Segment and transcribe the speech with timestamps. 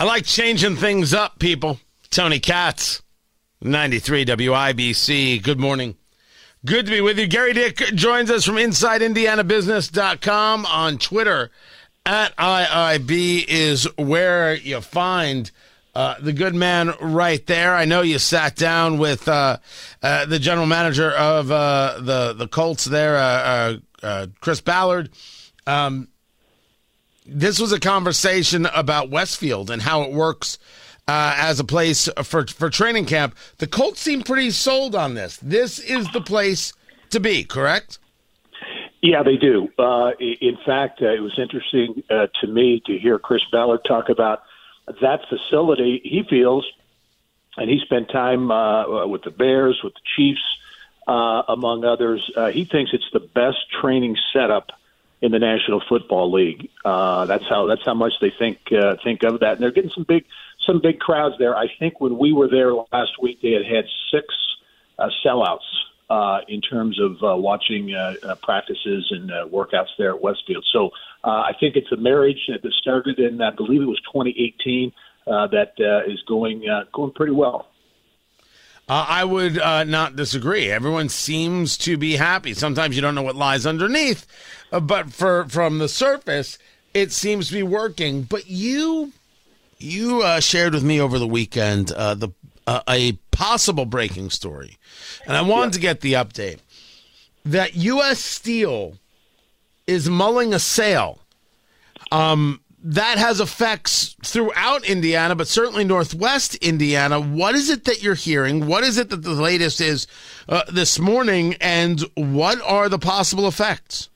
[0.00, 1.78] I like changing things up, people.
[2.08, 3.02] Tony Katz,
[3.60, 5.42] 93 WIBC.
[5.42, 5.94] Good morning.
[6.64, 7.26] Good to be with you.
[7.26, 11.50] Gerry Dick joins us from InsideIndianaBusiness.com on Twitter
[12.06, 15.50] at IIB is where you find
[15.94, 17.74] uh, the good man right there.
[17.74, 19.58] I know you sat down with uh,
[20.02, 25.10] uh, the general manager of uh, the the Colts there, uh, uh, Chris Ballard.
[25.66, 26.08] Um,
[27.26, 30.58] this was a conversation about Westfield and how it works
[31.08, 33.36] as a place for for training camp.
[33.58, 35.36] The Colts seem pretty sold on this.
[35.38, 36.72] This is the place
[37.10, 37.44] to be.
[37.44, 37.98] Correct?
[39.02, 39.68] Yeah, they do.
[39.78, 44.10] Uh, in fact, uh, it was interesting uh, to me to hear Chris Ballard talk
[44.10, 44.42] about
[45.00, 46.00] that facility.
[46.04, 46.66] He feels,
[47.56, 50.42] and he spent time uh, with the Bears, with the Chiefs,
[51.08, 52.30] uh, among others.
[52.36, 54.70] Uh, he thinks it's the best training setup
[55.22, 56.70] in the National Football League.
[56.84, 59.90] Uh, that's how that's how much they think uh, think of that, and they're getting
[59.90, 60.24] some big
[60.66, 61.56] some big crowds there.
[61.56, 64.26] I think when we were there last week, they had had six
[64.98, 65.58] uh, sellouts
[66.10, 70.64] uh, in terms of uh, watching uh, uh, practices and uh, workouts there at Westfield.
[70.72, 70.90] So
[71.24, 74.92] uh, I think it's a marriage that started in, I believe it was 2018,
[75.26, 77.69] uh, that uh, is going uh, going pretty well.
[78.90, 80.68] Uh, I would uh, not disagree.
[80.68, 82.54] Everyone seems to be happy.
[82.54, 84.26] Sometimes you don't know what lies underneath,
[84.72, 86.58] uh, but for from the surface,
[86.92, 88.22] it seems to be working.
[88.22, 89.12] But you,
[89.78, 92.30] you uh, shared with me over the weekend uh, the
[92.66, 94.76] uh, a possible breaking story,
[95.24, 96.58] and I wanted to get the update
[97.44, 98.18] that U.S.
[98.18, 98.94] Steel
[99.86, 101.20] is mulling a sale.
[102.10, 107.20] Um, that has effects throughout Indiana, but certainly Northwest Indiana.
[107.20, 108.66] What is it that you're hearing?
[108.66, 110.06] What is it that the latest is
[110.48, 114.08] uh, this morning, and what are the possible effects?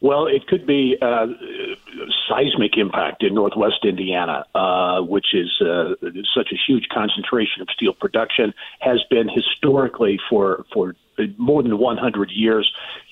[0.00, 1.26] Well, it could be uh,
[2.28, 5.94] seismic impact in northwest Indiana, uh, which is uh,
[6.36, 10.94] such a huge concentration of steel production, has been historically for for
[11.36, 12.70] more than 100 years.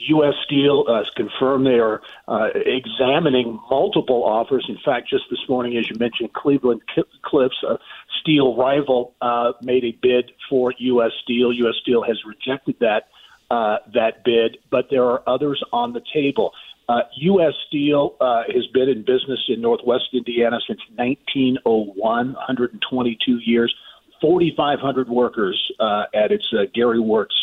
[0.09, 0.35] U.S.
[0.45, 4.67] Steel uh, has confirmed they are uh, examining multiple offers.
[4.69, 6.83] In fact, just this morning, as you mentioned, Cleveland
[7.23, 7.79] Cliffs, a
[8.21, 11.13] steel rival, uh, made a bid for U.S.
[11.23, 11.53] Steel.
[11.53, 11.75] U.S.
[11.83, 13.09] Steel has rejected that
[13.51, 16.53] uh, that bid, but there are others on the table.
[16.89, 17.53] Uh, U.S.
[17.69, 21.97] Steel uh, has been in business in Northwest Indiana since 1901,
[22.33, 23.75] 122 years,
[24.21, 27.35] 4,500 workers uh, at its uh, Gary Works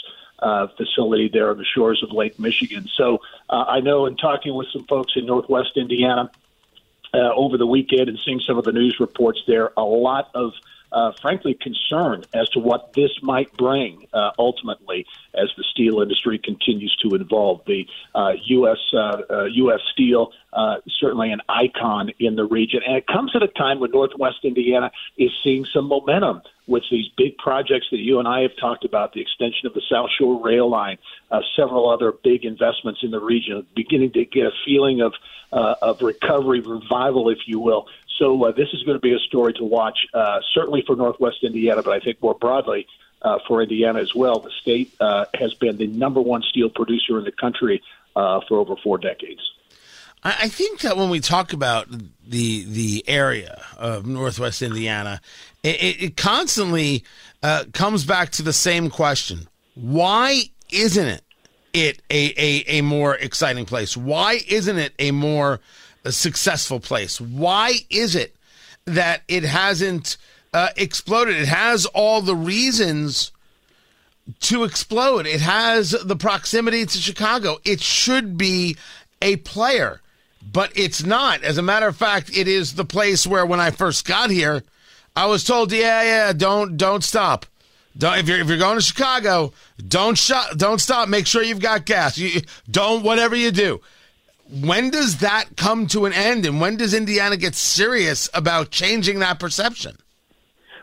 [0.41, 2.87] uh, facility there on the shores of Lake Michigan.
[2.95, 3.19] So
[3.49, 6.31] uh, I know in talking with some folks in Northwest Indiana
[7.13, 10.53] uh, over the weekend and seeing some of the news reports there, a lot of
[10.91, 15.05] uh, frankly concerned as to what this might bring uh, ultimately
[15.35, 17.61] as the steel industry continues to evolve.
[17.65, 18.77] The uh, U.S.
[18.93, 19.79] Uh, U.S.
[19.79, 23.79] Uh, steel uh, certainly an icon in the region, and it comes at a time
[23.79, 28.41] when Northwest Indiana is seeing some momentum with these big projects that you and I
[28.41, 30.97] have talked about, the extension of the South Shore Rail Line,
[31.31, 35.13] uh, several other big investments in the region, beginning to get a feeling of
[35.51, 37.87] uh, of recovery, revival, if you will.
[38.19, 41.37] So uh, this is going to be a story to watch, uh, certainly for Northwest
[41.41, 42.85] Indiana, but I think more broadly
[43.21, 44.39] uh, for Indiana as well.
[44.39, 47.81] The state uh, has been the number one steel producer in the country
[48.15, 49.41] uh, for over four decades.
[50.21, 51.87] I think that when we talk about
[52.27, 55.21] the the area of Northwest Indiana,
[55.63, 57.05] it, it constantly
[57.41, 60.41] uh, comes back to the same question: Why
[60.73, 61.23] isn't it
[61.71, 63.95] it a, a, a more exciting place?
[63.95, 65.61] Why isn't it a more
[66.03, 67.19] a successful place?
[67.19, 68.35] Why is it
[68.85, 70.17] that it hasn't
[70.53, 71.35] uh, exploded?
[71.35, 73.31] It has all the reasons
[74.41, 75.25] to explode.
[75.25, 77.57] It has the proximity to Chicago.
[77.65, 78.77] It should be
[79.21, 80.01] a player,
[80.51, 81.43] but it's not.
[81.43, 84.63] As a matter of fact, it is the place where when I first got here,
[85.15, 87.45] I was told, "Yeah, yeah, don't don't stop."
[87.97, 89.51] Don't, if you're if you're going to Chicago,
[89.85, 91.09] don't shut, don't stop.
[91.09, 92.17] Make sure you've got gas.
[92.17, 93.81] You don't whatever you do
[94.51, 99.19] when does that come to an end and when does Indiana get serious about changing
[99.19, 99.97] that perception?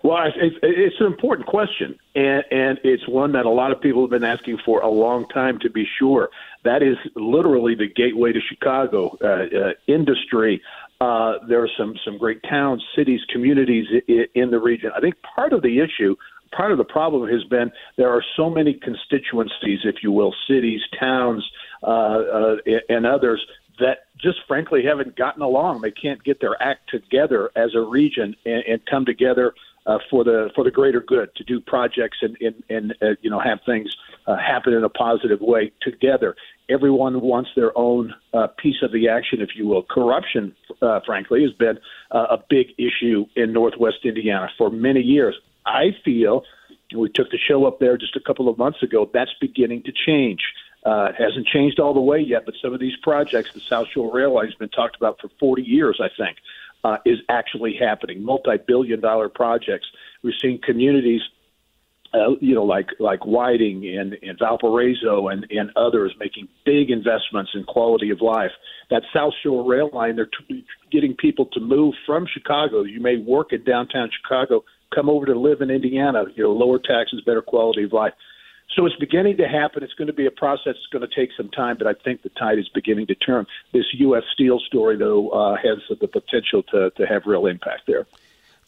[0.04, 4.02] Well, it's, it's an important question, and, and it's one that a lot of people
[4.02, 6.28] have been asking for a long time, to be sure.
[6.62, 10.62] That is literally the gateway to Chicago uh, uh, industry,
[11.00, 13.86] Uh, there are some some great towns, cities, communities
[14.34, 14.90] in, the region.
[14.96, 16.16] I think part of the issue,
[16.52, 20.80] part of the problem has been there are so many constituencies, if you will, cities,
[20.98, 21.44] towns,
[21.86, 23.46] and others
[23.78, 25.80] that just frankly haven't gotten along.
[25.80, 29.54] They can't get their act together as a region and, and come together
[29.86, 33.30] uh, for the for the greater good to do projects and and, and uh, you
[33.30, 33.96] know have things
[34.26, 36.34] uh, happen in a positive way together.
[36.68, 39.84] Everyone wants their own uh, piece of the action, if you will.
[39.84, 40.52] Corruption,
[40.82, 41.78] uh, frankly, has been
[42.10, 45.36] uh, a big issue in Northwest Indiana for many years.
[45.64, 46.42] I feel
[46.94, 49.08] we took the show up there just a couple of months ago.
[49.12, 50.40] That's beginning to change.
[50.86, 53.88] Uh, it hasn't changed all the way yet, but some of these projects, the South
[53.92, 56.36] Shore Railway has been talked about for 40 years, I think,
[56.84, 58.22] uh, is actually happening.
[58.24, 59.88] Multi-billion dollar projects.
[60.22, 61.22] We're seeing communities
[62.14, 67.50] uh, you know, like like Whiting and, and Valparaiso and, and others making big investments
[67.54, 68.52] in quality of life.
[68.90, 72.84] That South Shore Rail Line, they're t- getting people to move from Chicago.
[72.84, 76.24] You may work in downtown Chicago, come over to live in Indiana.
[76.34, 78.12] You know, lower taxes, better quality of life.
[78.74, 79.82] So it's beginning to happen.
[79.82, 80.74] It's going to be a process.
[80.76, 83.46] It's going to take some time, but I think the tide is beginning to turn.
[83.72, 84.24] This U.S.
[84.34, 88.06] Steel story, though, uh, has the potential to, to have real impact there.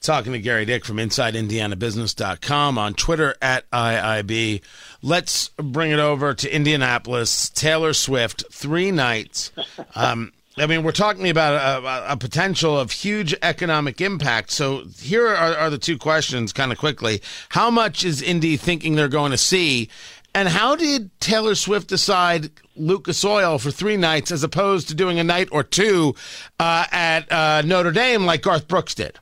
[0.00, 4.62] Talking to Gerry Dick from InsideIndianaBusiness.com on Twitter at IIB.
[5.02, 7.50] Let's bring it over to Indianapolis.
[7.50, 9.50] Taylor Swift, three nights.
[9.94, 14.50] Um, I mean, we're talking about a, a, potential of huge economic impact.
[14.50, 17.22] So here are, are the two questions, kind of quickly.
[17.50, 19.88] How much is Indy thinking they're going to see?
[20.34, 25.18] And how did Taylor Swift decide Lucas Oil for three nights as opposed to doing
[25.18, 26.14] a night or two
[26.60, 29.18] uh, at uh, Notre Dame like Garth Brooks did?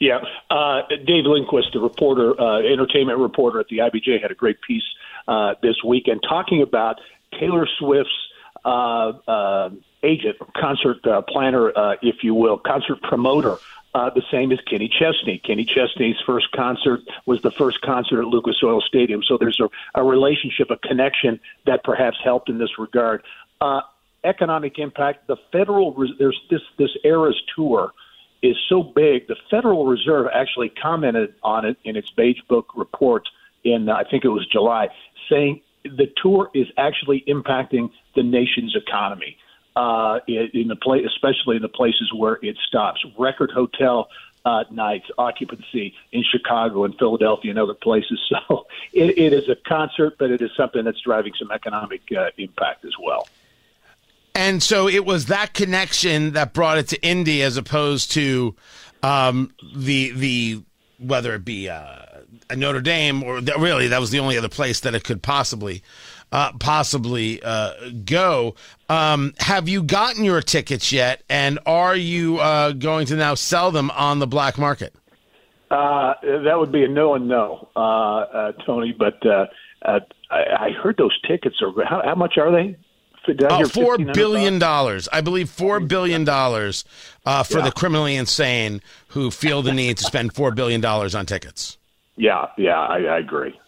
[0.00, 0.20] Yeah,
[0.50, 4.82] uh, Dave Lindquist, the reporter, uh, entertainment reporter at the IBJ, had a great piece
[5.28, 7.00] uh, this weekend talking about
[7.38, 8.10] Taylor Swift's
[8.64, 9.70] uh, uh,
[10.02, 13.56] agent, concert uh, planner, uh, if you will, concert promoter.
[13.94, 15.38] Uh, the same as Kenny Chesney.
[15.38, 19.22] Kenny Chesney's first concert was the first concert at Lucas Oil Stadium.
[19.22, 23.22] So there's a, a relationship, a connection that perhaps helped in this regard.
[23.60, 23.82] Uh,
[24.24, 25.28] economic impact.
[25.28, 27.92] The federal there's this this Eras tour
[28.42, 29.28] is so big.
[29.28, 33.28] The Federal Reserve actually commented on it in its Beige Book report
[33.62, 34.88] in I think it was July,
[35.30, 39.36] saying the tour is actually impacting the nation's economy
[39.76, 43.04] uh, in the place, especially in the places where it stops.
[43.18, 44.08] Record hotel
[44.44, 48.20] uh, nights, occupancy in Chicago and Philadelphia and other places.
[48.48, 52.30] So it, it is a concert, but it is something that's driving some economic uh,
[52.36, 53.28] impact as well.
[54.34, 58.56] And so it was that connection that brought it to Indy, as opposed to
[59.02, 60.62] um, the the
[60.98, 61.98] whether it be uh,
[62.54, 65.82] Notre Dame or really that was the only other place that it could possibly
[66.32, 67.72] uh, possibly uh,
[68.04, 68.56] go.
[68.88, 71.22] Um, have you gotten your tickets yet?
[71.28, 74.94] And are you uh, going to now sell them on the black market?
[75.70, 78.92] Uh, that would be a no and no, uh, Tony.
[78.92, 79.24] But
[79.84, 80.00] I,
[80.30, 82.76] I, heard those tickets are how, how much are they?
[83.48, 85.08] Oh, four billion dollars.
[85.12, 86.84] I believe four billion dollars
[87.24, 87.64] uh, for yeah.
[87.64, 91.78] the criminally insane who feel the need to spend four billion dollars on tickets.
[92.16, 93.58] Yeah, yeah, I, I agree.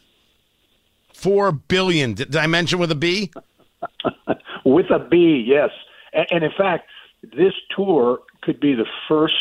[1.12, 2.14] Four billion.
[2.14, 3.32] Did I mention with a B?
[4.64, 5.70] with a B, yes.
[6.12, 6.88] And, and in fact,
[7.22, 9.34] this tour could be the first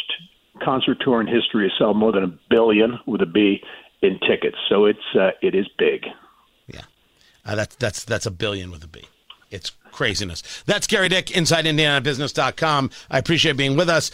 [0.64, 3.62] concert tour in history to sell more than a billion with a B
[4.02, 4.58] in tickets.
[4.70, 6.06] So it's uh, it is big.
[6.68, 6.82] Yeah,
[7.46, 9.04] uh, that's that's that's a billion with a B.
[9.52, 10.44] It's craziness.
[10.66, 12.92] That's Gerry Dick, InsideIndianaBusiness.com.
[13.10, 14.12] I appreciate being with us.